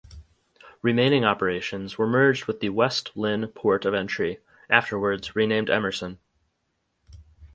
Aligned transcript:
Remaining 0.81 1.23
operations 1.23 1.99
were 1.99 2.07
merged 2.07 2.45
with 2.47 2.59
the 2.59 2.69
West 2.69 3.11
Lynne 3.13 3.49
port 3.49 3.85
of 3.85 3.93
entry 3.93 4.39
(afterwards 4.67 5.35
renamed 5.35 5.69
"Emerson"). 5.69 6.17